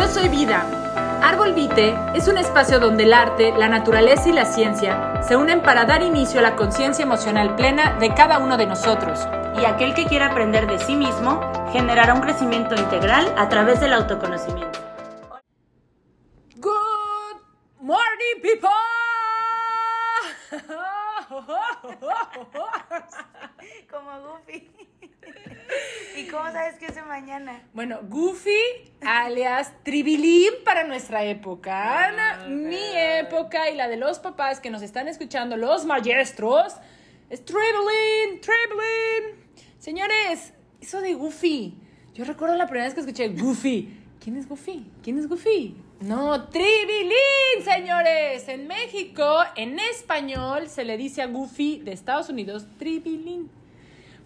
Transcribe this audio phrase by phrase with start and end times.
[0.00, 0.64] Yo soy Vida.
[1.22, 5.60] Árbol Vite es un espacio donde el arte, la naturaleza y la ciencia se unen
[5.60, 9.28] para dar inicio a la conciencia emocional plena de cada uno de nosotros.
[9.60, 13.92] Y aquel que quiera aprender de sí mismo generará un crecimiento integral a través del
[13.92, 14.78] autoconocimiento.
[16.56, 17.42] Good
[17.78, 18.70] morning, people.
[23.90, 24.70] Como Goofy.
[26.16, 27.62] ¿Y cómo sabes que es de mañana?
[27.72, 28.50] Bueno, Goofy
[29.00, 32.08] alias Tribilín para nuestra época.
[32.08, 36.74] Ana, mi época y la de los papás que nos están escuchando, los maestros,
[37.30, 39.44] es Tribilín, Tribilín.
[39.78, 41.78] Señores, eso de Goofy.
[42.14, 43.96] Yo recuerdo la primera vez que escuché Goofy.
[44.22, 44.90] ¿Quién es Goofy?
[45.02, 45.76] ¿Quién es Goofy?
[46.00, 48.48] No, Tribilín, señores.
[48.48, 53.50] En México, en español, se le dice a Goofy de Estados Unidos Tribilín.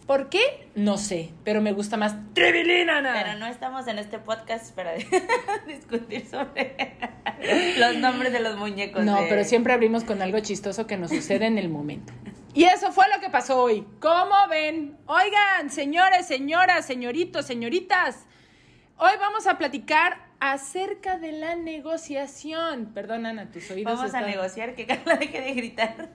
[0.07, 0.69] ¿Por qué?
[0.75, 3.15] No sé, pero me gusta más Tribilín, Ana.
[3.23, 4.93] Pero no estamos en este podcast para
[5.67, 6.77] discutir sobre
[7.79, 9.03] los nombres de los muñecos.
[9.05, 12.13] No, de- pero siempre abrimos con algo chistoso que nos sucede en el momento.
[12.53, 13.87] Y eso fue lo que pasó hoy.
[14.01, 14.97] ¿Cómo ven?
[15.07, 18.27] Oigan, señores, señoras, señoritos, señoritas.
[18.99, 22.93] Hoy vamos a platicar acerca de la negociación.
[22.95, 26.11] Perdón, Ana, tus oídos Vamos a negociar que Carla deje de gritar.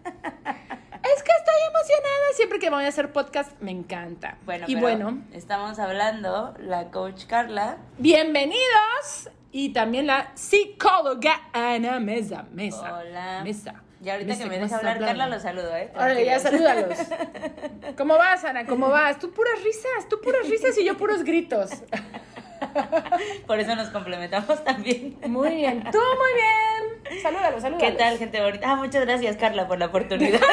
[1.03, 2.33] Es que estoy emocionada.
[2.35, 4.37] Siempre que voy a hacer podcast, me encanta.
[4.45, 7.77] Bueno, y pero bueno, estamos hablando, la coach Carla.
[7.97, 9.29] bienvenidos.
[9.51, 12.45] Y también la psicóloga Ana Mesa.
[12.51, 12.99] Mesa.
[12.99, 13.41] Hola.
[13.43, 13.75] Mesa.
[14.03, 15.35] Y ahorita Mesa, que me ¿cómo deja estás hablar Carla, hablando?
[15.35, 15.91] lo saludo, ¿eh?
[15.95, 16.97] Órale, ya salúdalos.
[17.97, 18.65] ¿Cómo vas, Ana?
[18.65, 19.17] ¿Cómo vas?
[19.19, 21.71] Tú puras risas, tú puras risas y yo puros gritos.
[23.47, 25.17] Por eso nos complementamos también.
[25.27, 27.21] Muy bien, tú muy bien.
[27.23, 27.89] Salúdalos, salúdalos.
[27.91, 28.69] ¿Qué tal, gente bonita?
[28.69, 30.39] Ah, muchas gracias, Carla, por la oportunidad.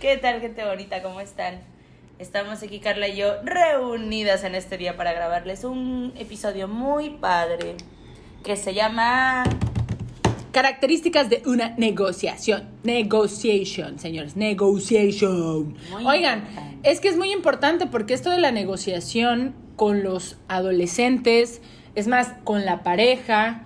[0.00, 1.02] ¿Qué tal, gente bonita?
[1.02, 1.60] ¿Cómo están?
[2.18, 7.76] Estamos aquí, Carla y yo, reunidas en este día para grabarles un episodio muy padre
[8.44, 9.44] que se llama
[10.52, 12.68] Características de una negociación.
[12.84, 14.36] Negotiation, señores.
[14.36, 15.74] Negotiation.
[15.90, 16.90] Muy Oigan, importante.
[16.90, 21.62] es que es muy importante porque esto de la negociación con los adolescentes,
[21.94, 23.62] es más, con la pareja,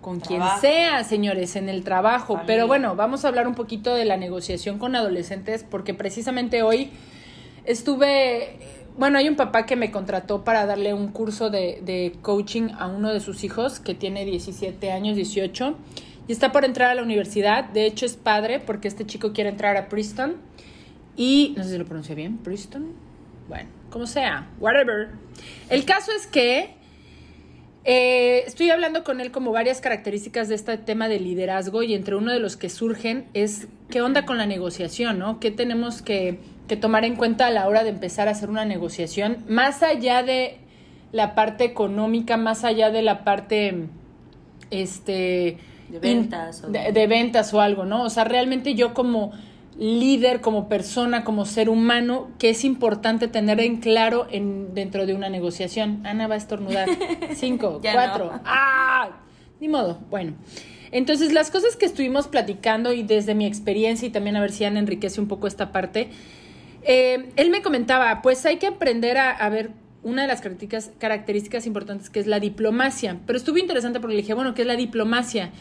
[0.00, 2.34] con quien sea, señores, en el trabajo.
[2.34, 2.46] Familia.
[2.46, 6.90] Pero bueno, vamos a hablar un poquito de la negociación con adolescentes porque precisamente hoy
[7.64, 8.58] estuve,
[8.96, 12.86] bueno, hay un papá que me contrató para darle un curso de, de coaching a
[12.86, 15.76] uno de sus hijos que tiene 17 años, 18,
[16.28, 17.64] y está por entrar a la universidad.
[17.64, 20.36] De hecho, es padre porque este chico quiere entrar a Princeton
[21.16, 22.94] y, no sé si lo pronuncia bien, Princeton.
[23.48, 25.08] Bueno, como sea, whatever.
[25.68, 26.79] El caso es que
[27.84, 32.14] eh, estoy hablando con él como varias características de este tema de liderazgo y entre
[32.16, 35.40] uno de los que surgen es qué onda con la negociación, ¿no?
[35.40, 36.38] ¿Qué tenemos que,
[36.68, 39.38] que tomar en cuenta a la hora de empezar a hacer una negociación?
[39.48, 40.58] Más allá de
[41.12, 43.86] la parte económica, más allá de la parte,
[44.70, 45.58] este...
[45.88, 48.04] De ventas in- o- de, de ventas o algo, ¿no?
[48.04, 49.32] O sea, realmente yo como
[49.80, 55.14] líder, como persona, como ser humano, que es importante tener en claro en, dentro de
[55.14, 56.06] una negociación.
[56.06, 56.86] Ana va a estornudar.
[57.34, 58.26] Cinco, cuatro.
[58.26, 58.40] no.
[58.44, 59.08] ¡Ah!
[59.58, 59.98] Ni modo.
[60.10, 60.34] Bueno.
[60.92, 64.64] Entonces, las cosas que estuvimos platicando y desde mi experiencia y también a ver si
[64.64, 66.10] Ana enriquece un poco esta parte,
[66.82, 69.70] eh, él me comentaba, pues hay que aprender a, a ver
[70.02, 73.18] una de las características, características importantes que es la diplomacia.
[73.26, 75.52] Pero estuvo interesante porque le dije, bueno, ¿qué es la diplomacia?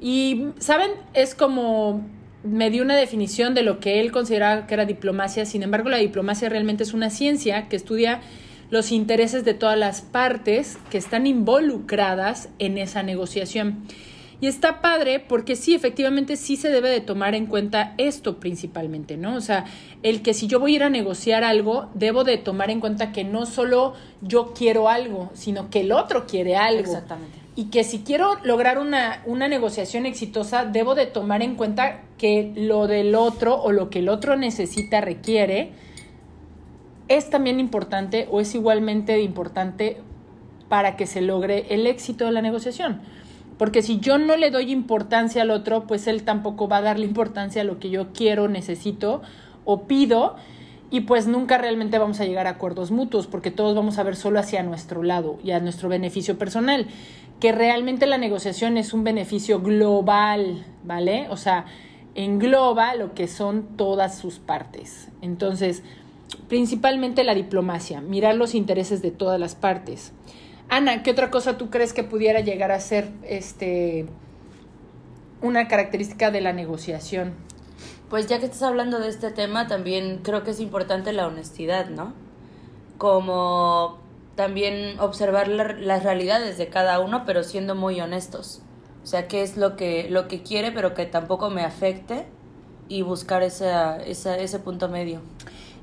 [0.00, 0.90] Y, ¿saben?
[1.14, 2.02] Es como
[2.44, 5.44] me dio una definición de lo que él consideraba que era diplomacia.
[5.44, 8.20] Sin embargo, la diplomacia realmente es una ciencia que estudia
[8.70, 13.84] los intereses de todas las partes que están involucradas en esa negociación.
[14.40, 19.16] Y está padre porque sí, efectivamente sí se debe de tomar en cuenta esto principalmente,
[19.16, 19.34] ¿no?
[19.34, 19.64] O sea,
[20.04, 23.10] el que si yo voy a ir a negociar algo, debo de tomar en cuenta
[23.10, 26.92] que no solo yo quiero algo, sino que el otro quiere algo.
[26.92, 27.36] Exactamente.
[27.56, 32.52] Y que si quiero lograr una, una negociación exitosa, debo de tomar en cuenta que
[32.54, 35.72] lo del otro o lo que el otro necesita, requiere,
[37.08, 39.96] es también importante o es igualmente importante
[40.68, 43.00] para que se logre el éxito de la negociación.
[43.58, 47.04] Porque si yo no le doy importancia al otro, pues él tampoco va a darle
[47.04, 49.20] importancia a lo que yo quiero, necesito
[49.64, 50.36] o pido.
[50.90, 54.16] Y pues nunca realmente vamos a llegar a acuerdos mutuos, porque todos vamos a ver
[54.16, 56.86] solo hacia nuestro lado y a nuestro beneficio personal.
[57.40, 61.26] Que realmente la negociación es un beneficio global, ¿vale?
[61.30, 61.66] O sea,
[62.14, 65.08] engloba lo que son todas sus partes.
[65.20, 65.82] Entonces,
[66.48, 70.12] principalmente la diplomacia, mirar los intereses de todas las partes.
[70.68, 74.06] Ana, ¿qué otra cosa tú crees que pudiera llegar a ser este
[75.40, 77.32] una característica de la negociación?
[78.10, 81.88] Pues ya que estás hablando de este tema, también creo que es importante la honestidad,
[81.88, 82.12] ¿no?
[82.98, 83.98] Como
[84.34, 88.60] también observar la- las realidades de cada uno, pero siendo muy honestos.
[89.02, 92.26] O sea, qué es lo que, lo que quiere, pero que tampoco me afecte
[92.88, 95.20] y buscar esa, esa, ese punto medio.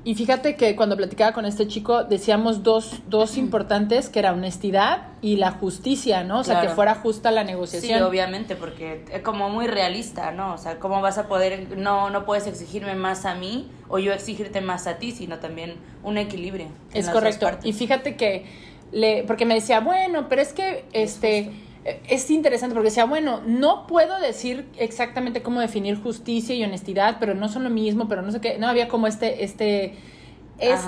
[0.06, 5.08] Y fíjate que cuando platicaba con este chico decíamos dos, dos importantes, que era honestidad
[5.20, 6.38] y la justicia, ¿no?
[6.38, 6.68] O sea, Claro.
[6.68, 8.02] que fuera justa la Sí, negociación.
[8.04, 10.54] obviamente, porque es como muy realista, ¿no?
[10.54, 14.12] O sea, ¿cómo vas a poder, no, no puedes exigirme más a mí o yo
[14.12, 15.74] exigirte más a ti, sino también
[16.04, 16.68] un equilibrio.
[16.94, 17.48] Es correcto.
[17.64, 18.46] Y fíjate que
[18.92, 21.50] le, porque me decía, bueno, pero es que este
[22.08, 27.34] es interesante porque decía, bueno, no puedo decir exactamente cómo definir justicia y honestidad, pero
[27.34, 28.58] no son lo mismo, pero no sé qué.
[28.58, 29.94] No había como este, este,
[30.58, 30.80] es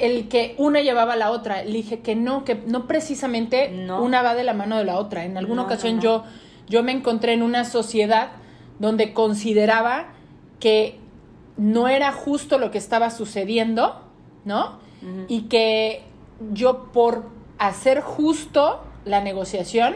[0.00, 1.64] el que una llevaba a la otra.
[1.64, 4.02] Le dije que no, que no precisamente No.
[4.02, 5.24] una va de la mano de la otra.
[5.24, 6.24] En alguna No, ocasión no, yo,
[6.68, 8.32] yo me encontré en una sociedad
[8.78, 10.08] donde consideraba
[10.60, 10.98] que
[11.56, 14.02] no era justo lo que estaba sucediendo,
[14.44, 14.78] ¿no?
[15.28, 16.02] Y que
[16.52, 17.26] yo por
[17.58, 19.94] hacer justo la negociación,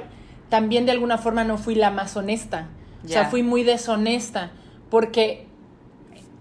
[0.49, 2.69] también de alguna forma no fui la más honesta.
[3.05, 4.51] O sea, fui muy deshonesta
[4.91, 5.47] porque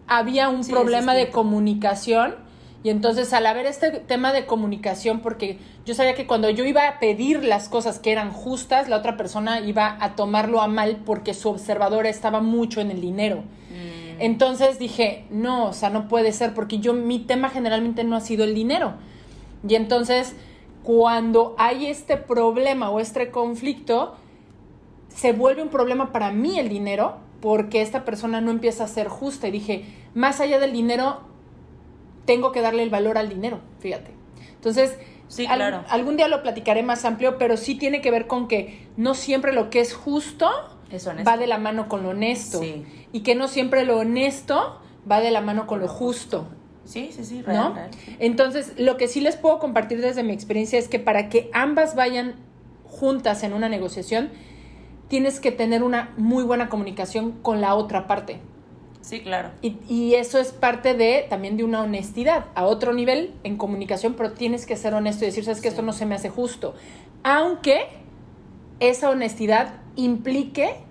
[0.07, 2.35] había un Sí, problema de comunicación
[2.83, 6.87] y entonces al haber este tema de comunicación, porque yo sabía que cuando yo iba
[6.87, 10.97] a pedir las cosas que eran justas, la otra persona iba a tomarlo a mal
[11.05, 13.43] porque su observador estaba mucho en el dinero.
[13.69, 18.15] Mm, Entonces dije, no, o sea, no puede ser, porque yo, mi tema generalmente no
[18.15, 18.93] ha sido el dinero.
[19.67, 20.35] Y entonces,
[20.87, 24.15] cuando hay este problema o este conflicto,
[25.09, 29.09] se vuelve un problema para mí el dinero, porque esta persona no empieza a ser
[29.09, 29.49] justa.
[29.49, 31.19] Y dije, más allá del dinero,
[32.23, 34.11] tengo que darle el valor al dinero, fíjate.
[34.53, 34.97] Entonces,
[35.27, 35.83] Sí, al- claro.
[35.89, 39.51] algún día lo platicaré más amplio, pero sí tiene que ver con que no siempre
[39.51, 40.49] lo que es justo
[40.89, 42.59] Es va de la mano con lo honesto.
[42.61, 42.85] Sí.
[43.11, 44.79] Y que no siempre lo honesto
[45.11, 46.47] va de la mano con lo justo.
[46.87, 47.75] Sí, sí, sí, real, ¿no?
[47.75, 47.89] real.
[48.19, 51.95] Entonces, lo que sí les puedo compartir desde mi experiencia es que para que ambas
[51.95, 52.35] vayan
[52.85, 54.29] juntas en una negociación,
[55.09, 58.39] tienes que tener una muy buena comunicación con la otra parte.
[59.01, 59.51] Sí, claro.
[59.61, 64.15] Y, y eso es parte de también de una honestidad a otro nivel en comunicación,
[64.15, 66.73] pero tienes que ser honesto y decir, sabes que esto no se me hace justo.
[67.23, 67.85] Aunque
[68.79, 70.86] esa honestidad implique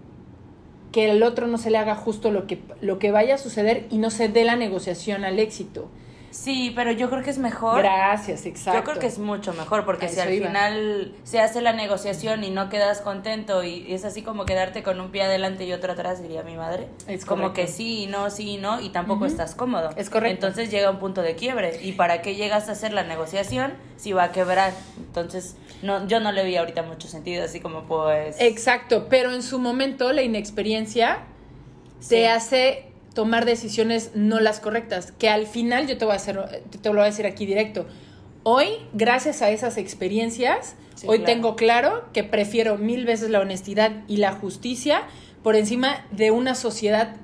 [0.92, 3.86] que el otro no se le haga justo lo que, lo que vaya a suceder
[3.90, 5.88] y no se dé la negociación al éxito.
[6.36, 7.78] Sí, pero yo creo que es mejor.
[7.78, 8.78] Gracias, exacto.
[8.80, 10.46] Yo creo que es mucho mejor porque si al iba.
[10.48, 15.00] final se hace la negociación y no quedas contento y es así como quedarte con
[15.00, 16.88] un pie adelante y otro atrás, diría mi madre.
[17.08, 17.62] Es como correcto.
[17.62, 19.90] que sí y no, sí y no y tampoco estás cómodo.
[19.96, 20.46] Es correcto.
[20.46, 21.80] Entonces llega un punto de quiebre.
[21.82, 24.72] ¿Y para qué llegas a hacer la negociación si va a quebrar?
[24.98, 28.36] Entonces no, yo no le vi ahorita mucho sentido, así como pues...
[28.40, 31.20] Exacto, pero en su momento la inexperiencia
[31.98, 32.10] Sí.
[32.10, 32.84] te hace
[33.16, 36.38] tomar decisiones no las correctas, que al final yo te voy a hacer
[36.82, 37.86] te lo voy a decir aquí directo.
[38.42, 41.32] Hoy, gracias a esas experiencias, Sí, hoy claro.
[41.32, 45.02] tengo claro que prefiero mil veces la honestidad y la justicia
[45.42, 47.16] por encima de una sociedad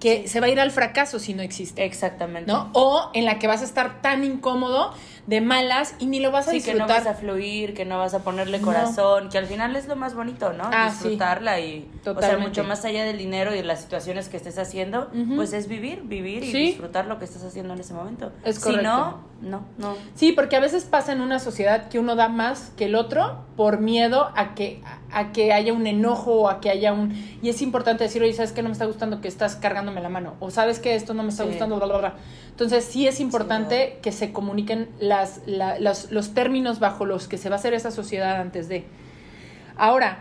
[0.00, 1.84] que se va a ir al fracaso si no existe.
[1.84, 2.50] Exactamente.
[2.52, 2.70] ¿No?
[2.72, 4.92] O en la que vas a estar tan incómodo
[5.26, 7.04] de malas y ni lo vas a Sí, que no disfrutar.
[7.04, 8.64] vas a fluir, que no vas a ponerle No.
[8.64, 10.64] corazón, que al final es lo más bonito, ¿no?
[10.72, 10.94] Ah, sí.
[11.10, 14.56] Disfrutarla y, o sea, mucho más allá del dinero y de las situaciones que estés
[14.58, 18.32] haciendo, pues es vivir, vivir y disfrutar lo que estás haciendo en ese momento.
[18.44, 18.82] Es Si correcto.
[18.88, 19.96] no, no, no.
[20.14, 23.40] Sí, porque a veces pasa en una sociedad que uno da más que el otro
[23.56, 24.80] por miedo a que,
[25.18, 27.12] a que haya un enojo o a que haya un...
[27.42, 28.62] Y es importante decir, oye, ¿sabes qué?
[28.62, 30.34] No me está gustando que estás cargándome la mano.
[30.40, 31.50] O ¿sabes que Esto no me está Sí.
[31.50, 32.14] gustando, bla, bla, bla.
[32.50, 37.38] Entonces sí es importante que se comuniquen las, la- los, los términos bajo los que
[37.38, 38.84] se va a hacer esa sociedad antes de...
[39.76, 40.18] Ahora,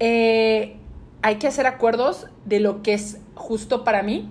[0.00, 0.76] eh,
[1.22, 4.28] hay que hacer acuerdos de lo que es justo para mí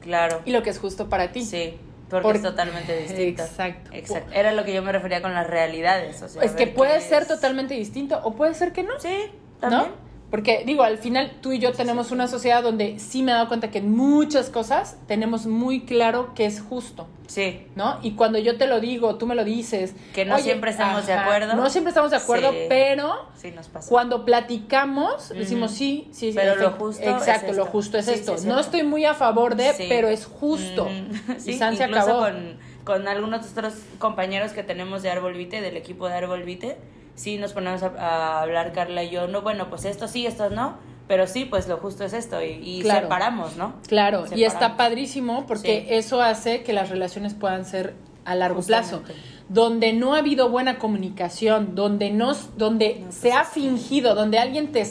[0.00, 0.40] Claro.
[0.44, 1.44] y lo que es justo para ti.
[1.44, 1.74] Sí,
[2.12, 3.42] porque Por- es totalmente distinto.
[3.42, 3.90] Exacto.
[3.92, 4.32] Exacto.
[4.32, 6.22] Era lo que yo me refería con las realidades.
[6.22, 9.00] O sea, Es que puede ser es- totalmente distinto o puede ser que no.
[9.00, 9.82] Sí, también.
[9.82, 10.11] ¿No?
[10.32, 13.48] Porque digo, al final tú y yo tenemos una sociedad donde sí me he dado
[13.48, 17.66] cuenta que en muchas cosas tenemos muy claro que es justo, Sí.
[17.76, 17.98] ¿no?
[18.02, 19.94] Y cuando yo te lo digo, tú me lo dices.
[20.14, 21.54] Que no siempre estamos de acuerdo.
[21.54, 22.58] No siempre estamos de acuerdo, Sí.
[22.70, 23.90] pero Sí, nos pasa.
[23.90, 26.32] cuando platicamos decimos sí, sí, sí.
[26.34, 28.34] Pero lo justo Exacto, es lo justo es esto.
[28.34, 30.88] es no estoy muy a favor de, pero es justo.
[31.46, 32.20] Y San se acabó.
[32.20, 36.78] Con, con algunos otros compañeros que tenemos de Árbol Vite, del equipo de Árbol Vite,
[37.14, 40.50] sí nos ponemos a, a hablar Carla y yo, no, bueno, pues esto sí, esto
[40.50, 40.76] no,
[41.08, 43.02] pero sí, pues lo justo es esto, y, y Claro.
[43.02, 43.74] separamos, ¿no?
[43.88, 44.76] Claro, y está Separamos.
[44.78, 45.94] padrísimo porque Sí.
[45.94, 49.02] eso hace que las relaciones puedan ser a largo plazo.
[49.48, 54.38] Donde no ha habido buena comunicación, donde no, donde No, pues se ha fingido, donde
[54.38, 54.86] alguien te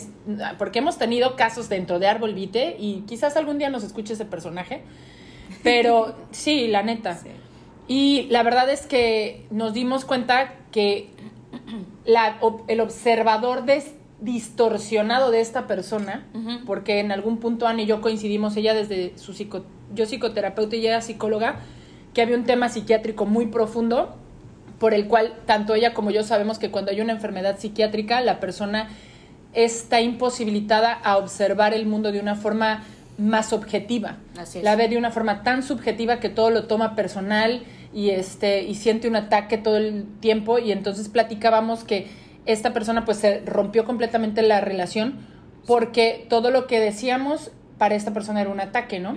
[0.59, 4.25] porque hemos tenido casos dentro de Árbol Vite y quizás algún día nos escuche ese
[4.25, 4.83] personaje,
[5.63, 7.15] pero sí, la neta.
[7.17, 7.29] Sí.
[7.87, 11.09] Y la verdad es que nos dimos cuenta que
[12.05, 16.25] la, el observador des- distorsionado de esta persona,
[16.65, 19.65] porque en algún punto Ana y yo coincidimos, ella desde su psico,
[19.95, 21.55] yo psicoterapeuta y ella psicóloga,
[22.13, 24.15] que había un tema psiquiátrico muy profundo,
[24.79, 28.39] por el cual tanto ella como yo sabemos que cuando hay una enfermedad psiquiátrica, la
[28.39, 28.89] persona
[29.53, 32.83] está imposibilitada a observar el mundo de una forma
[33.17, 34.17] más objetiva.
[34.39, 34.63] Así es.
[34.63, 37.61] La ve de una forma tan subjetiva que todo lo toma personal
[37.93, 42.07] y este y siente un ataque todo el tiempo y entonces platicábamos que
[42.45, 45.15] esta persona pues se rompió completamente la relación
[45.65, 49.15] porque todo lo que decíamos para esta persona era un ataque, ¿no?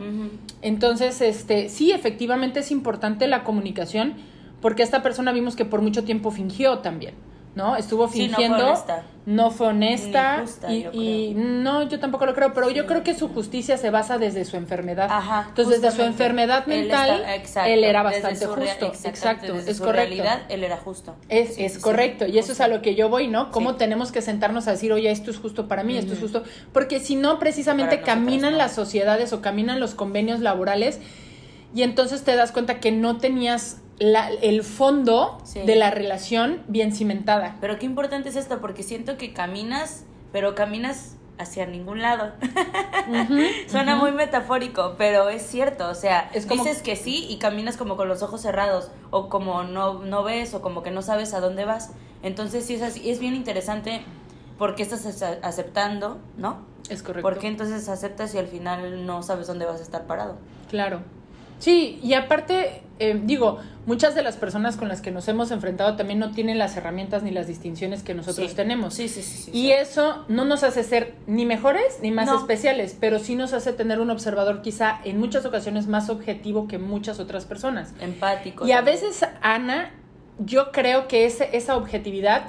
[0.62, 4.14] Entonces, este, sí, efectivamente es importante la comunicación,
[4.62, 7.12] porque esta persona vimos que por mucho tiempo fingió también,
[7.54, 7.76] ¿no?
[7.76, 9.02] Estuvo Sí, no fue fingiendo, honesta.
[9.26, 13.04] no fue honesta, justa, y, yo y no, yo tampoco lo creo, pero yo creo
[13.04, 15.08] que su justicia se basa desde su enfermedad.
[15.10, 19.70] Ajá, Entonces, desde su enfermedad Él mental, está- exacto, él era bastante justo, exacto, desde
[19.70, 20.08] es su correcto.
[20.16, 21.14] realidad, él era justo.
[21.28, 23.50] Es, Sí, es correcto, y eso es a lo que yo voy, ¿no?
[23.52, 26.42] ¿Cómo tenemos que sentarnos a decir, oye, esto es justo para mí, esto es justo?
[26.72, 30.98] Porque si no, precisamente Para caminan las sociedades o caminan los convenios laborales
[31.74, 35.60] y entonces te das cuenta que no tenías la- el fondo Sí.
[35.60, 37.56] de la relación bien cimentada.
[37.60, 42.32] Pero qué importante es esto, porque siento que caminas, pero caminas hacia ningún lado.
[43.08, 45.88] Ujú, Suena muy metafórico, pero es cierto.
[45.88, 49.28] O sea, Es como- dices que sí y caminas como con los ojos cerrados, o
[49.28, 51.90] como no, no ves, o como que no sabes a dónde vas.
[52.22, 53.10] Entonces, sí es así.
[53.10, 54.02] Es bien interesante
[54.58, 56.58] por qué estás ace- aceptando, ¿no?
[56.88, 57.28] Es correcto.
[57.28, 60.36] ¿Por qué entonces aceptas y al final no sabes dónde vas a estar parado?
[60.70, 61.00] Claro.
[61.58, 65.96] Sí, y aparte, eh, digo, muchas de las personas con las que nos hemos enfrentado
[65.96, 68.56] también no tienen las herramientas ni las distinciones que nosotros Sí.
[68.56, 68.94] tenemos.
[68.94, 69.42] Sí, sí, sí.
[69.44, 69.72] sí, Y sí.
[69.72, 72.38] eso no nos hace ser ni mejores ni más No.
[72.38, 76.78] especiales, pero sí nos hace tener un observador quizá en muchas ocasiones más objetivo que
[76.78, 77.94] muchas otras personas.
[78.00, 78.66] Empático.
[78.66, 79.90] Y a veces, Ana,
[80.38, 82.48] yo creo que ese, esa objetividad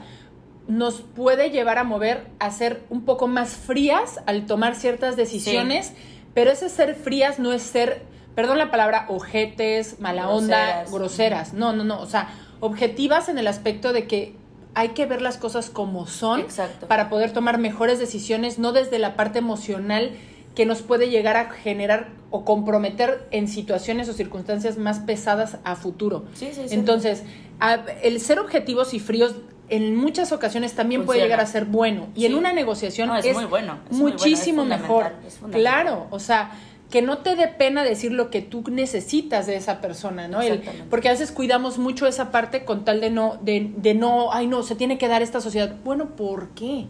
[0.67, 5.93] nos puede llevar a mover a ser un poco más frías al tomar ciertas decisiones,
[6.33, 8.01] pero ese ser frías no es ser,
[8.36, 11.54] perdón la palabra, ojetes, mala onda, Groseras.
[11.54, 12.00] No, no, no.
[12.01, 14.36] O sea, objetivas en el aspecto de que
[14.74, 16.88] hay que ver las cosas como son Exacto.
[16.88, 20.12] para poder tomar mejores decisiones, no desde la parte emocional
[20.54, 25.75] que nos puede llegar a generar o comprometer en situaciones o circunstancias más pesadas a
[25.75, 26.25] futuro.
[26.34, 26.75] Sí, sí, sí.
[26.75, 27.24] Entonces,
[28.04, 29.36] el ser objetivos y fríos
[29.70, 32.08] en muchas ocasiones también puede llegar a ser bueno.
[32.13, 32.25] Y Sí.
[32.27, 35.13] en una negociación No, es muy bueno, es muy bueno, muchísimo es mejor.
[35.51, 36.51] Claro, o sea,
[36.89, 40.42] que no te dé pena decir lo que tú necesitas de esa persona, ¿no?
[40.42, 44.32] El- porque a veces cuidamos mucho esa parte con tal de no, de, de no,
[44.32, 45.75] ay no, se tiene que dar esta sociedad.
[45.84, 46.86] Bueno, ¿por qué?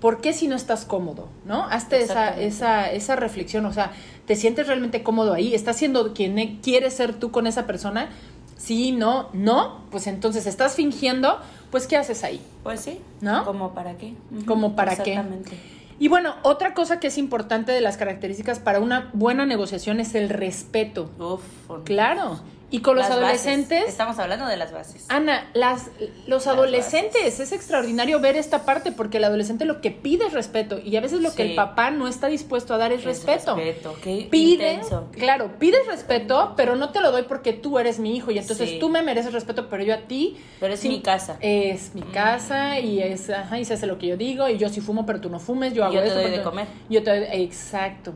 [0.00, 1.28] ¿Por qué si no estás cómodo?
[1.44, 1.64] ¿No?
[1.64, 3.92] Hazte esa, esa, esa reflexión, o sea,
[4.26, 5.54] ¿te sientes realmente cómodo ahí?
[5.54, 8.08] ¿Estás siendo quien e- quieres ser tú con esa persona?
[8.56, 11.38] Sí, no, no, pues entonces estás fingiendo,
[11.70, 12.40] pues ¿qué haces ahí?
[12.64, 13.00] Pues sí.
[13.20, 13.44] ¿No?
[13.44, 14.14] ¿Como para qué?
[14.46, 15.12] ¿Como para qué?
[15.12, 15.56] Exactamente.
[15.98, 20.14] Y bueno, otra cosa que es importante de las características para una buena negociación es
[20.14, 21.10] el respeto.
[21.18, 21.42] Uf.
[21.84, 22.40] Claro.
[22.70, 23.16] Y con los bases.
[23.22, 25.06] adolescentes, Estamos hablando de las bases.
[25.08, 25.86] Ana, las,
[26.26, 30.78] los adolescentes, es extraordinario ver esta parte porque el adolescente lo que pide es respeto
[30.78, 33.56] y a veces lo que el papá no está dispuesto a dar es, Es respeto.
[33.56, 35.08] respeto, qué Pide, intenso.
[35.12, 38.68] claro, pides respeto, pero no te lo doy porque tú eres mi hijo y entonces
[38.68, 38.78] Sí.
[38.78, 41.38] tú me mereces respeto, pero yo a ti Pero es sí, mi casa.
[41.40, 44.68] Es mi casa y es, ajá, y se hace lo que yo digo y yo
[44.68, 46.66] sí fumo, pero tú no fumes, yo Y hago yo te esto, doy de comer.
[46.90, 48.12] Yo te doy, exacto.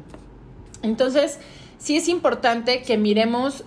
[0.82, 1.38] Entonces,
[1.78, 3.64] sí es importante que miremos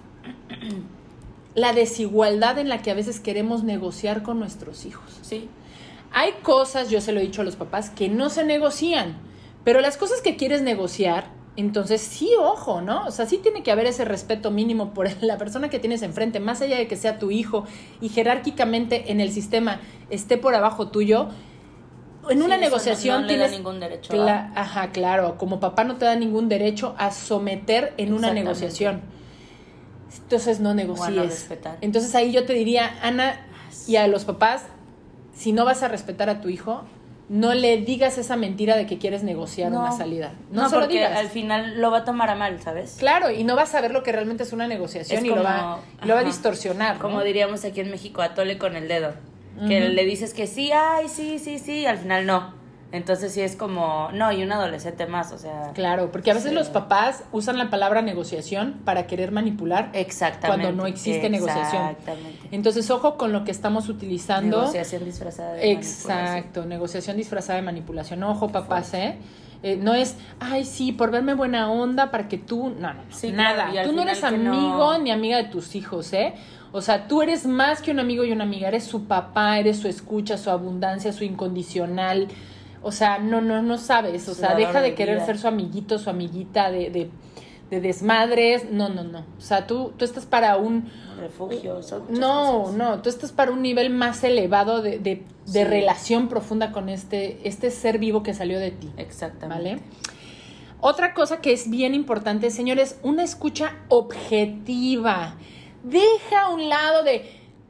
[1.56, 5.06] la desigualdad en la que a veces queremos negociar con nuestros hijos.
[5.22, 5.48] Sí.
[6.12, 9.18] Hay cosas, yo se lo he dicho a los papás, que no se negocian,
[9.64, 13.06] pero las cosas que quieres negociar, entonces sí, ojo, ¿no?
[13.06, 16.40] O sea, sí tiene que haber ese respeto mínimo por la persona que tienes enfrente,
[16.40, 17.66] más allá de que sea tu hijo
[18.02, 19.80] y jerárquicamente en el sistema
[20.10, 21.30] esté por abajo tuyo.
[22.30, 24.12] En Sí, una negociación no, no le da tienes ningún derecho.
[24.14, 29.02] Cla- ajá, claro, como papá no te da ningún derecho a someter en una negociación.
[30.24, 31.16] Entonces no negocies.
[31.16, 31.78] respetar.
[31.82, 33.46] Entonces ahí yo te diría, Ana,
[33.88, 34.64] y a los papás,
[35.36, 36.84] si no vas a respetar a tu hijo,
[37.28, 39.80] no le digas esa mentira de que quieres negociar No.
[39.82, 40.34] una salida.
[40.52, 41.18] No, No, se lo digas.
[41.18, 42.96] al final lo va a tomar a mal, ¿sabes?
[43.00, 45.42] Claro, y no vas a ver lo que realmente es una negociación Es y lo
[45.44, 46.96] va, lo va a distorsionar.
[46.98, 47.02] ¿no?
[47.02, 49.14] Como diríamos aquí en México, atole con el dedo.
[49.68, 52.54] Que le dices que sí, ay, sí, sí, sí, y al final no.
[52.96, 55.72] Entonces sí es como, no, y un adolescente más, o sea.
[55.74, 56.56] Claro, porque a veces Sí.
[56.56, 60.64] los papás usan la palabra negociación para querer manipular Exactamente.
[60.64, 61.88] cuando no existe negociación.
[61.90, 62.48] Exactamente.
[62.52, 64.60] Entonces, ojo con lo que estamos utilizando.
[64.62, 66.12] Negociación disfrazada de manipulación.
[66.20, 68.24] Exacto, negociación disfrazada de manipulación.
[68.24, 69.18] Ojo, papás, ¿eh?
[69.64, 72.70] Eh, no es, ay, sí, por verme buena onda para que tú.
[72.70, 73.16] No, no, no.
[73.16, 73.70] Sí, nada.
[73.84, 76.34] tú no eres no- amigo ni amiga de tus hijos, ¿eh?
[76.72, 79.78] O sea, tú eres más que un amigo y una amiga, eres su papá, eres
[79.80, 82.28] su escucha, su abundancia, su incondicional.
[82.88, 84.30] O sea, no, no, no sabes.
[84.30, 85.26] O sea, deja de querer vida.
[85.26, 87.10] ser su amiguito, su amiguita de, de,
[87.72, 88.70] de desmadres.
[88.70, 89.26] No, no, no.
[89.40, 92.76] O sea, tú, tú estás para un, Refugio, son no, cosas.
[92.76, 95.64] no, tú estás para un nivel más elevado de, de, de Sí.
[95.64, 98.92] relación profunda con este, este ser vivo que salió de ti.
[98.98, 99.64] Exactamente.
[99.76, 99.82] ¿Vale?
[100.80, 105.36] Otra cosa que es bien importante, señores, una escucha objetiva.
[105.84, 107.26] Deja a un lado de,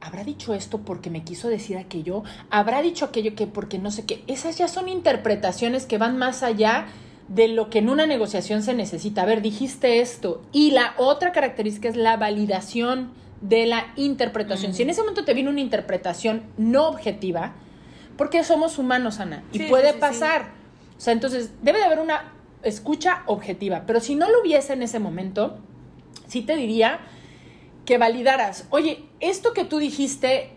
[0.06, 4.06] habrá dicho esto porque me quiso decir aquello, habrá dicho aquello que porque no sé
[4.06, 4.24] qué.
[4.28, 6.86] Esas ya son interpretaciones que van más allá
[7.28, 9.24] de lo que en una negociación se necesita.
[9.24, 10.44] A ver, dijiste esto.
[10.52, 14.76] Y la otra característica es la validación de la interpretación.
[14.76, 17.54] Si en ese momento te viene una interpretación no objetiva,
[18.16, 20.52] porque somos humanos, Ana, y Sí, puede sí, sí, pasar.
[20.98, 22.32] O sea, entonces debe de haber una
[22.62, 25.58] escucha objetiva, pero si no lo hubiese en ese momento,
[26.28, 27.00] sí te diría
[27.86, 30.50] que validaras, oye, esto que tú dijiste,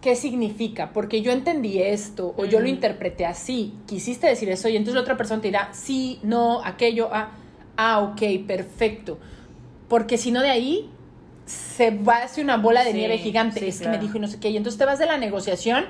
[0.00, 0.92] ¿qué significa?
[0.92, 5.02] Porque yo entendí esto, o yo lo interpreté así, quisiste decir eso, y entonces la
[5.02, 7.30] otra persona te dirá, sí, no, aquello, ah,
[7.76, 9.18] ah, ok, perfecto.
[9.88, 10.90] Porque si no de ahí
[11.46, 13.60] se va a hacer una bola de Sí, nieve gigante.
[13.60, 14.50] sí, es que me dijo y no sé qué.
[14.50, 15.86] Y entonces te vas de la negociación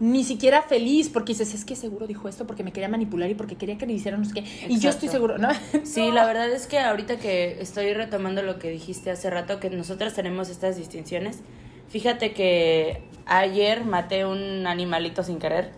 [0.00, 3.34] ni siquiera feliz porque dices, es que seguro dijo esto porque me quería manipular y
[3.34, 4.44] porque quería que le hicieran no sé qué.
[4.68, 5.48] Y yo estoy seguro, ¿no?
[5.84, 6.14] Sí, No.
[6.14, 10.14] la verdad es que ahorita que estoy retomando lo que dijiste hace rato, que nosotras
[10.14, 11.40] tenemos estas distinciones,
[11.88, 15.70] fíjate que ayer maté un animalito sin querer.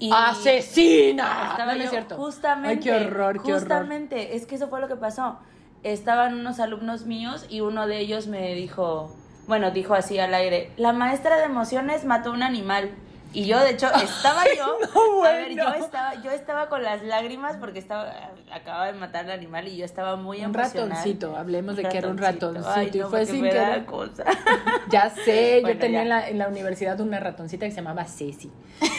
[0.00, 1.50] Y ¡Asesina!
[1.52, 2.16] Estaba No, no yo es cierto.
[2.16, 2.68] Justamente.
[2.70, 3.60] Ay, qué horror, qué horror.
[3.60, 5.38] Justamente, es que eso fue lo que pasó.
[5.84, 9.14] Estaban unos alumnos míos y uno de ellos me dijo,
[9.46, 12.90] bueno, dijo así al aire, la maestra de emociones mató un animal.
[13.34, 17.02] Y yo, de hecho, estaba yo, no, a ver, yo estaba, yo estaba con las
[17.02, 18.14] lágrimas porque estaba,
[18.52, 20.90] acababa de matar al animal y yo estaba muy Un emocional.
[20.90, 22.70] ratoncito, hablemos de que era un ratoncito.
[22.70, 23.84] Ay, y no, fue porque sin querer.
[23.86, 24.24] cosa.
[24.88, 28.52] Ya sé, yo tenía en la, en la universidad una ratoncita que se llamaba Ceci.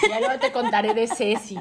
[0.10, 1.58] Ya luego te contaré de Ceci.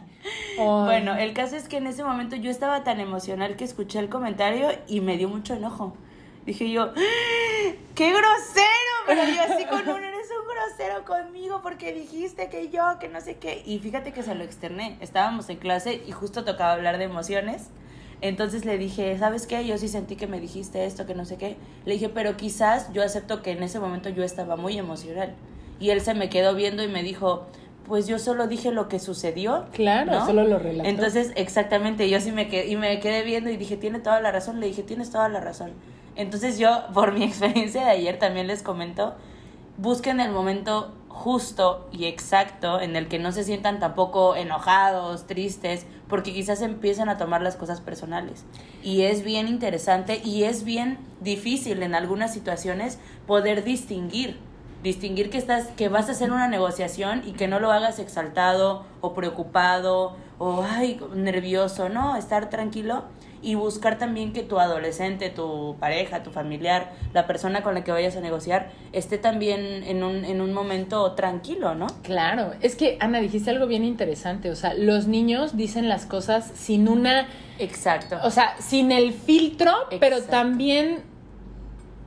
[0.59, 4.09] Bueno, el caso es que en ese momento yo estaba tan emocional que escuché el
[4.09, 5.97] comentario y me dio mucho enojo.
[6.45, 7.73] Dije yo, ¡Ah!
[7.95, 8.67] ¡qué grosero!
[9.07, 10.14] Pero yo así con un, un
[10.75, 13.63] grosero conmigo porque dijiste que yo, que no sé qué.
[13.65, 14.97] Y fíjate que se lo externé.
[15.01, 17.69] Estábamos en clase y justo tocaba hablar de emociones.
[18.21, 19.67] Entonces le dije, ¿sabes qué?
[19.67, 21.57] Yo sí sentí que me dijiste esto, que no sé qué.
[21.85, 25.35] Le dije, pero quizás yo acepto que en ese momento yo estaba muy emocional.
[25.79, 27.47] Y él se me quedó viendo y me dijo,
[27.87, 29.67] pues yo solo dije lo que sucedió.
[29.73, 30.27] Claro, ¿no?
[30.27, 30.89] solo lo relató.
[30.89, 34.33] Entonces, exactamente, yo sí me quedé, y me quedé viendo y dije, tiene toda la
[34.33, 35.73] razón, le dije, tienes toda la razón.
[36.17, 39.15] Entonces yo, por mi experiencia de ayer, también les comento,
[39.77, 45.87] busquen el momento justo y exacto en el que no se sientan tampoco enojados, tristes,
[46.09, 48.45] porque quizás empiezan a tomar las cosas personales.
[48.83, 54.39] Y es bien interesante y es bien difícil en algunas situaciones poder distinguir
[54.83, 58.85] distinguir que estás que vas a hacer una negociación y que no lo hagas exaltado
[59.01, 63.05] o preocupado o ay nervioso no estar tranquilo
[63.45, 67.93] y buscar también que tu adolescente tu pareja tu familiar la persona con la que
[67.93, 72.97] vayas a negociar esté también en un en un momento tranquilo no Claro, es que
[73.01, 77.27] Ana dijiste algo bien interesante, o sea, los niños dicen las cosas sin una,
[77.59, 78.19] exacto.
[78.23, 81.03] O sea, sin el filtro, pero también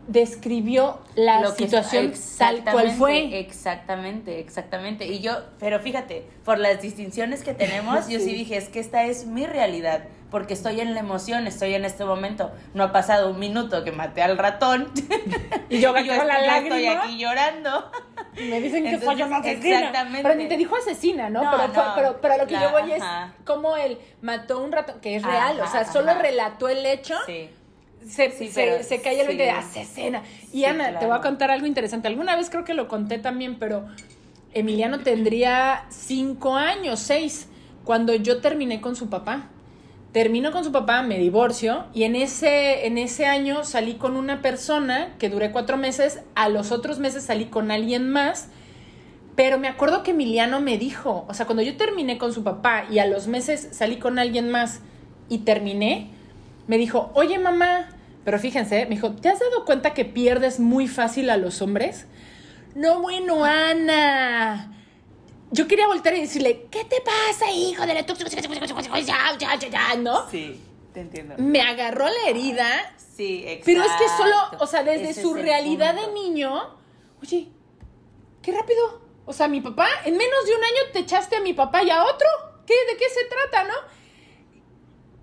[0.07, 3.39] describió la Lo que- situación tal cual fue.
[3.39, 5.05] Exactamente, exactamente.
[5.05, 8.33] Y yo, pero fíjate, por las distinciones que tenemos, yo sí Sí.
[8.33, 12.03] dije, es que esta es mi realidad, porque estoy en la emoción, estoy en este
[12.05, 12.51] momento.
[12.73, 14.91] No ha pasado un minuto que maté al ratón.
[15.69, 17.03] Y yo, y yo, con la yo estoy lágrima.
[17.03, 17.91] aquí llorando.
[18.37, 19.77] Y me dicen que Entonces, fue una asesina.
[19.79, 20.23] exactamente.
[20.23, 21.43] Pero ni te dijo asesina, ¿no?
[21.43, 23.33] No, pero, fue- no, pero, pero lo que la- yo voy es ajá.
[23.45, 26.21] como él mató un ratón, que es Ajá, real, o sea, solo ajá.
[26.21, 27.15] relató el hecho.
[27.25, 27.49] Sí.
[28.07, 29.37] Se, Sí, se, se cae el sí.
[29.37, 30.23] de asesina.
[30.53, 32.07] Y Sí, Ana, te voy a contar algo interesante.
[32.07, 33.85] Alguna vez creo que lo conté también, pero
[34.53, 37.47] Emiliano tendría cinco años, seis,
[37.83, 39.49] cuando yo terminé con su papá.
[40.13, 44.41] Termino con su papá, me divorcio y en ese, en ese año salí con una
[44.41, 48.47] persona que duré cuatro meses, a los otros meses salí con alguien más,
[49.35, 52.85] pero me acuerdo que Emiliano me dijo, o sea, cuando yo terminé con su papá
[52.89, 54.79] y a los meses salí con alguien más
[55.29, 56.09] y terminé,
[56.67, 57.89] me dijo, oye mamá,
[58.27, 62.07] pero fíjense, me dijo, ¿te has dado cuenta que pierdes muy fácil a los hombres?
[62.75, 64.69] No, bueno, Ana.
[65.49, 68.29] Yo quería voltear y decirle, ¿qué te pasa, hijo de la tóxica?
[68.99, 70.29] Ya, ya, ya, ya, ¿no?
[70.29, 70.61] Sí,
[70.93, 71.35] te entiendo.
[71.37, 73.63] Me agarró la herida, Sí, exacto.
[73.65, 76.77] pero es que solo, o sea, desde Ese su realidad de niño,
[77.23, 77.47] oye,
[78.41, 79.03] qué rápido.
[79.25, 81.91] O sea, mi papá, en menos de un año te echaste a mi papá y
[81.91, 82.27] a otro.
[82.65, 83.75] ¿Qué, ¿De qué se trata, no?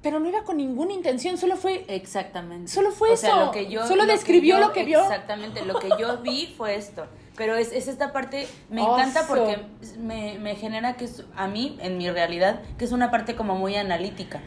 [0.05, 2.71] Pero no iba con ninguna intención, solo fue Exactamente.
[2.71, 3.45] Solo fue O sea, eso.
[3.47, 5.01] lo que yo- Solo lo que describió yo- lo que vio.
[5.03, 7.07] Exactamente, lo que yo vi fue esto.
[7.37, 8.97] Pero es, es esta parte, me Oso.
[8.97, 9.59] encanta porque
[9.99, 13.57] me, me genera que es, a mí, en mi realidad, que es una parte como
[13.57, 14.41] muy analítica.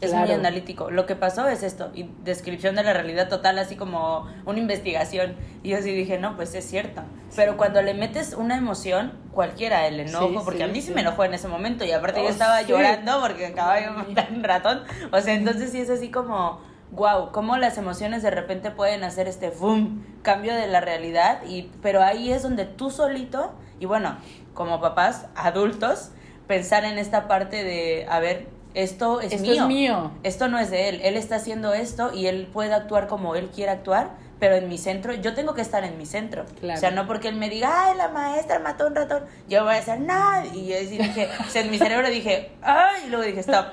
[0.00, 0.90] Es muy analítico.
[0.90, 5.36] Lo que pasó es esto, y descripción de la realidad total, así como una investigación.
[5.62, 7.02] Y yo sí dije, no, pues es cierto.
[7.36, 10.92] Pero cuando le metes una emoción, cualquiera, el enojo, Sí, porque sí, a mí sí,
[10.92, 14.28] me enojó en ese momento, y aparte Oh, yo estaba llorando porque acababa de matar
[14.32, 14.82] un ratón.
[15.12, 16.60] O sea, entonces sí es así como,
[16.92, 21.70] wow, cómo las emociones de repente pueden hacer este boom, cambio de la realidad, y,
[21.82, 24.16] pero ahí es donde tú solito, y bueno,
[24.54, 26.10] como papás adultos,
[26.46, 29.62] pensar en esta parte de, a ver, esto es Esto mío.
[29.62, 30.10] es mío.
[30.22, 31.00] Esto no es de él.
[31.02, 34.78] Él está haciendo esto y él puede actuar como él quiere actuar, pero en mi
[34.78, 36.44] centro, yo tengo que estar en mi centro.
[36.60, 36.78] Claro.
[36.78, 39.74] O sea, no porque él me diga, ay, la maestra mató un ratón, yo voy
[39.74, 40.46] a hacer nada.
[40.46, 43.66] Y yo dije, o sea, en mi cerebro dije, ay, y luego dije, stop.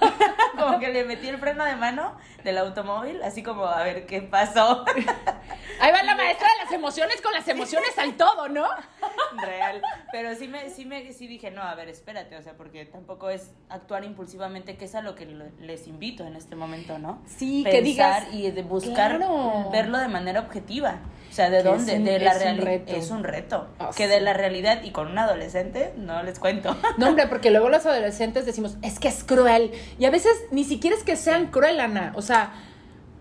[0.58, 2.12] como que le metí el freno de mano
[2.48, 4.84] del automóvil, así como, a ver qué pasó.
[5.80, 8.66] Ahí va la maestra de las emociones con las emociones al todo, ¿no?
[9.40, 9.80] Real.
[10.10, 13.30] Pero sí me, sí me, sí dije, no, a ver, espérate, o sea, porque tampoco
[13.30, 15.26] es actuar impulsivamente, que es a lo que
[15.60, 17.22] les invito en este momento, ¿no?
[17.26, 19.68] Sí, que digas, y de buscar claro.
[19.70, 20.98] verlo de manera objetiva.
[21.30, 21.92] O sea, ¿de dónde?
[21.92, 22.64] es un- de la es un realidad.
[22.66, 22.92] reto.
[22.96, 23.68] Es un reto.
[23.78, 24.10] Ah, que sí.
[24.10, 26.76] de la realidad y con un adolescente, no les cuento.
[26.96, 29.70] No, hombre, porque luego los adolescentes decimos, es que es cruel.
[29.98, 32.12] Y a veces ni siquiera es que sean cruel, Ana.
[32.16, 32.37] O sea,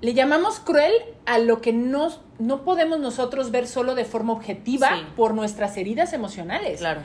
[0.01, 0.91] le llamamos cruel
[1.25, 5.06] a lo que no, no podemos nosotros ver solo de forma objetiva Sí.
[5.15, 6.80] por nuestras heridas emocionales.
[6.80, 7.01] Claro.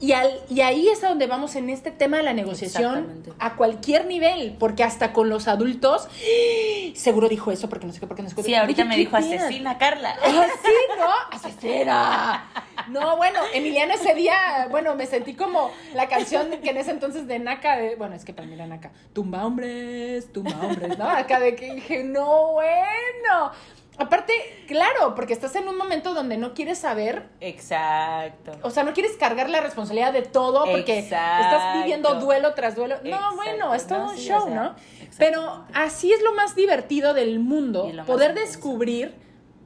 [0.00, 3.56] Y, al, y ahí es a donde vamos en este tema de la negociación a
[3.56, 6.92] cualquier nivel, porque hasta con los adultos, ¡ah!
[6.94, 8.42] seguro dijo eso, porque no sé qué, porque no sé qué.
[8.42, 10.16] Sí, ahorita me ¿qué dijo asesina, Carla.
[10.24, 11.36] Ah, sí, ¿no?
[11.36, 12.50] Asesina.
[12.88, 17.26] No, bueno, Emiliano ese día, bueno, me sentí como la canción que en ese entonces
[17.26, 21.08] de Naka, de, bueno, es que para mí era Naka, tumba hombres, tumba hombres, ¿no?
[21.08, 23.52] Acá de que dije, no, bueno.
[24.00, 24.32] Aparte,
[24.66, 28.52] claro, porque estás en un momento donde no quieres saber, Exacto.
[28.62, 31.44] o sea, no quieres cargar la responsabilidad de todo porque Exacto.
[31.44, 32.96] estás viviendo duelo tras duelo.
[33.04, 33.36] No, Exacto.
[33.36, 34.74] bueno, es todo No, un sí, show, o sea, ¿no?
[35.18, 39.14] Pero así es lo más divertido del mundo, poder descubrir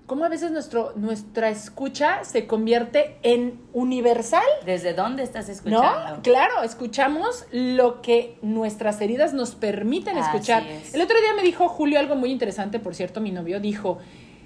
[0.06, 4.42] cómo a veces nuestro, nuestra escucha se convierte en universal.
[4.66, 5.52] ¿Desde dónde estás ¿No?
[5.54, 6.22] escuchando?
[6.22, 10.62] Claro, escuchamos lo que nuestras heridas nos permiten escuchar.
[10.66, 10.92] es.
[10.92, 13.98] El otro día me dijo Julio algo muy interesante, por cierto, mi novio dijo,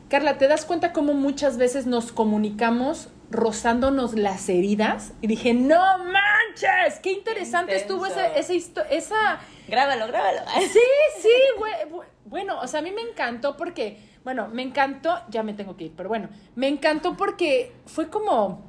[0.09, 5.13] Carla, ¿te das cuenta cómo muchas veces nos comunicamos rozándonos las heridas?
[5.21, 8.55] Y dije, no manches, qué interesante estuvo esa, esa,
[8.91, 9.39] esa...
[9.69, 10.41] Grábalo, grábalo.
[10.61, 10.79] Sí,
[11.21, 11.29] sí,
[11.61, 15.77] bu- bueno, o sea, a mí me encantó porque, bueno, me encantó, ya me tengo
[15.77, 18.63] que ir, pero bueno, me encantó porque fue como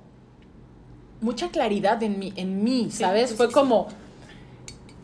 [1.22, 3.30] mucha claridad en mí, en mí, ¿sabes?
[3.30, 3.88] sí, fue sí, como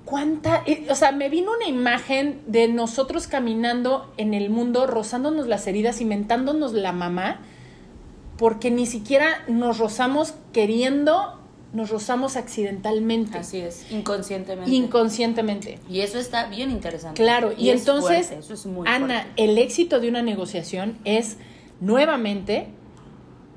[0.06, 5.48] cuánta, eh, o sea, me vino una imagen de nosotros caminando en el mundo, rozándonos
[5.48, 7.42] las heridas, inventándonos la mamá,
[8.38, 11.40] porque ni siquiera nos rozamos queriendo,
[11.74, 14.72] nos rozamos accidentalmente, Así es, inconscientemente.
[14.72, 15.80] inconscientemente.
[15.90, 17.22] y eso está bien interesante.
[17.22, 19.44] Claro, y, es entonces, fuerte, eso es muy Ana, fuerte.
[19.44, 21.38] el éxito de una negociación es
[21.82, 22.68] nuevamente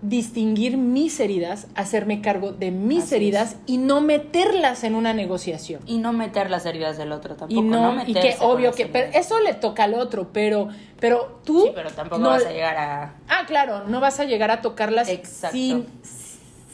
[0.02, 5.82] distinguir mis heridas, hacerme cargo de mis Así heridas y no meterlas en una negociación.
[5.86, 7.60] Y no meter las heridas del otro tampoco.
[7.60, 10.68] Y no, y que obvio que pero eso le toca al otro, pero
[11.00, 13.14] pero tú Sí, pero tampoco no vas a llegar a.
[13.28, 15.56] Ah, claro, no vas a llegar a tocarlas Exacto.
[15.56, 15.86] sin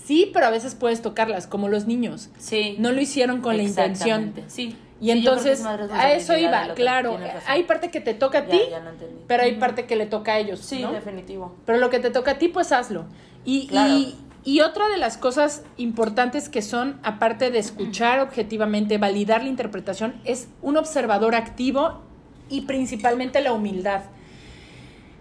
[0.04, 2.28] Sí, pero a veces puedes tocarlas como los niños.
[2.38, 2.76] Sí.
[2.78, 4.34] No lo hicieron con la intención.
[4.48, 4.76] Sí.
[5.00, 7.18] Y Sí, entonces, a eso iba, claro.
[7.46, 8.82] Hay parte que te toca a ti, ya
[9.26, 10.60] pero hay parte que le toca a ellos.
[10.60, 10.92] Sí, ¿no?
[10.92, 11.54] definitivo.
[11.66, 13.04] Pero lo que te toca a ti, pues hazlo.
[13.44, 13.92] Y, Claro.
[13.92, 19.48] y, y otra de las cosas importantes que son, aparte de escuchar objetivamente, validar la
[19.48, 22.00] interpretación, es un observador activo
[22.48, 24.02] y principalmente la humildad.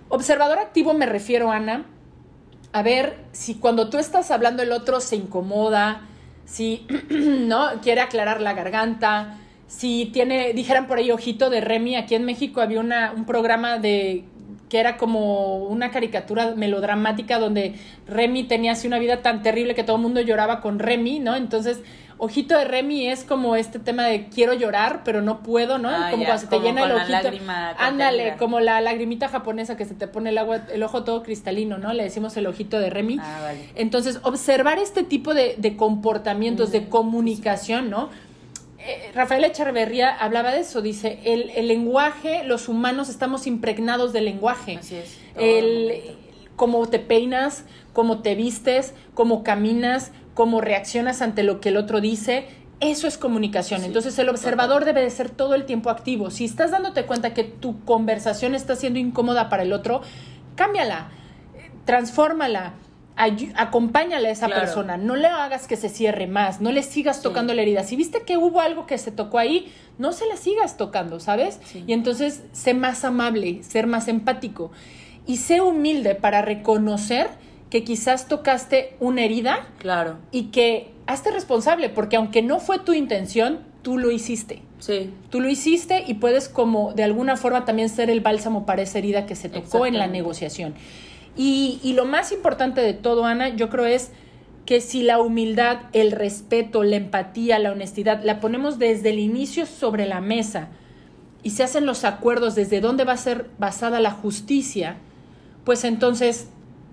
[0.10, 1.86] Observador activo me refiero, Ana,
[2.72, 6.02] a ver si cuando tú estás hablando el otro se incomoda,
[6.46, 9.40] si no quiere aclarar la garganta,
[9.78, 13.80] si tiene, dijeran por ahí ojito de Remy, aquí en México había una, un programa
[13.80, 14.24] de
[14.70, 17.76] que era como una caricatura melodramática donde
[18.08, 21.36] Remy tenía así una vida tan terrible que todo el mundo lloraba con Remy, ¿no?
[21.36, 21.82] Entonces,
[22.18, 25.90] ojito de Remy es como este tema de quiero llorar, pero no puedo, ¿no?
[25.90, 27.12] Ah, como ya, cuando se te como llena el ojito.
[27.12, 31.22] lágrima Ándale, como la lagrimita japonesa que se te pone el agua, el ojo todo
[31.24, 31.94] cristalino, ¿no?
[31.94, 33.18] Le decimos el ojito de Remy.
[33.22, 33.70] Ah, vale.
[33.76, 38.10] Entonces, observar este tipo de, de comportamientos, Mm, de comunicación, ¿no?
[38.86, 44.26] Eh, Rafael Echeverría hablaba de eso, dice, el, el lenguaje, los humanos estamos impregnados del
[44.26, 44.78] lenguaje.
[44.78, 45.18] Así es.
[45.36, 46.18] el
[46.56, 52.02] cómo te peinas, cómo te vistes, cómo caminas, cómo reaccionas ante lo que el otro
[52.02, 52.48] dice.
[52.80, 53.84] Eso es comunicación.
[53.86, 56.32] Entonces el observador debe de ser todo el tiempo activo.
[56.32, 60.02] Si estás dándote cuenta que tu conversación está siendo incómoda para el otro,
[60.56, 61.10] cámbiala,
[61.86, 62.74] transfórmala,
[63.56, 64.62] acompáñale a esa Claro.
[64.62, 64.98] persona.
[64.98, 67.24] No le hagas que se cierre más, no le sigas Sí.
[67.24, 67.84] tocando la herida.
[67.84, 71.60] Si viste que hubo algo que se tocó ahí, no se la sigas tocando, ¿sabes?
[71.66, 71.84] Sí.
[71.88, 74.72] Y entonces sé más amable, ser más empático
[75.26, 77.28] y sé humilde para reconocer
[77.70, 80.18] que quizás tocaste una herida Claro.
[80.32, 84.62] y que hazte responsable, porque aunque no fue tu intención, tú lo hiciste.
[84.80, 85.10] Sí.
[85.30, 88.98] Tú lo hiciste y puedes como de alguna forma también ser el bálsamo para esa
[89.00, 90.74] herida que se tocó en la negociación.
[91.36, 94.12] Y, y lo más importante de todo, Ana, yo creo es
[94.66, 99.66] que si la humildad, el respeto, la empatía, la honestidad, la ponemos desde el inicio
[99.66, 100.70] sobre la mesa
[101.44, 104.96] y se hacen los acuerdos desde dónde va a ser basada la justicia,
[105.66, 106.48] pues entonces,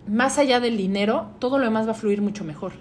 [0.08, 2.72] más allá del dinero, todo lo demás va a fluir mucho mejor.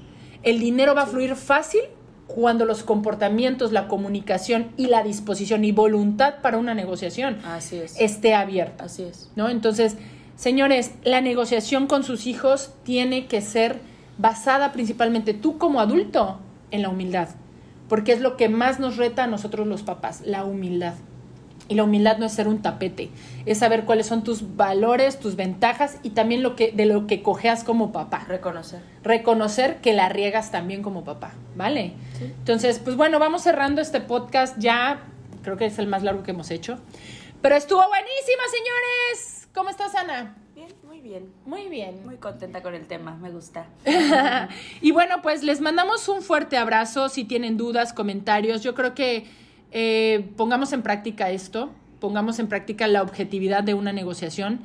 [0.42, 1.82] El dinero va a fluir fácil
[2.26, 8.00] cuando los comportamientos, la comunicación y la disposición y voluntad para una negociación Así es.
[8.00, 8.86] esté abierta.
[8.86, 9.32] Así es.
[9.36, 9.50] ¿no?
[9.50, 9.98] Entonces,
[10.40, 13.80] señores, la negociación con sus hijos tiene que ser
[14.18, 16.40] basada principalmente tú como adulto
[16.72, 17.28] en la humildad,
[17.90, 20.96] porque es lo que más nos reta a nosotros los papás, la humildad.
[21.68, 23.12] Y la humildad no es ser un tapete,
[23.46, 27.22] es saber cuáles son tus valores, tus ventajas y también lo que de lo que
[27.22, 28.26] cojeas como papá.
[28.28, 28.82] Reconocer.
[29.04, 31.94] Reconocer que la riegas también como papá, ¿vale?
[32.18, 32.26] Sí.
[32.26, 35.04] Entonces, pues bueno, vamos cerrando este podcast ya,
[35.44, 36.80] creo que es el más largo que hemos hecho.
[37.40, 39.39] Pero estuvo buenísima, señores.
[39.54, 40.36] ¿Cómo estás, Ana?
[40.54, 41.32] Bien, muy bien.
[41.46, 42.06] Muy bien.
[42.06, 43.66] Muy contenta con el tema, me gusta.
[44.82, 47.10] y bueno, pues les mandamos un fuerte abrazo.
[47.10, 49.26] Si tienen dudas, comentarios, yo creo que
[49.72, 54.60] eh, pongamos en práctica esto, pongamos en práctica la objetividad de una negociación.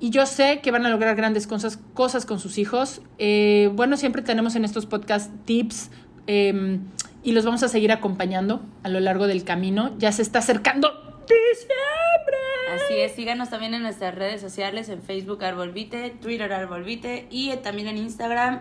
[0.00, 3.02] Y yo sé que van a lograr grandes cosas, cosas con sus hijos.
[3.18, 5.90] Eh, bueno, siempre tenemos en estos podcasts tips
[6.26, 6.80] eh,
[7.22, 9.96] y los vamos a seguir acompañando a lo largo del camino.
[9.98, 10.88] Ya se está acercando
[11.26, 12.45] diciembre.
[12.86, 17.88] Así es, síganos también en nuestras redes sociales, en Facebook Arbolvite, Twitter Arbolvite y también
[17.88, 18.60] en Instagram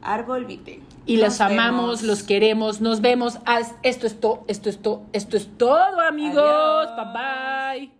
[0.00, 0.80] Arbolvite.
[1.04, 2.02] Y Nos los amamos, vemos.
[2.02, 3.38] los queremos, nos vemos.
[3.82, 6.42] Esto es todo, esto es todo, esto es todo, amigos.
[6.42, 6.96] Adiós.
[6.96, 7.90] Bye bye.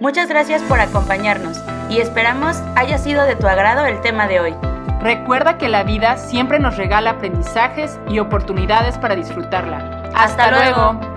[0.00, 1.58] Muchas gracias por acompañarnos
[1.90, 4.54] y esperamos haya sido de tu agrado el tema de hoy.
[5.00, 10.10] Recuerda que la vida siempre nos regala aprendizajes y oportunidades para disfrutarla.
[10.14, 11.11] Hasta luego.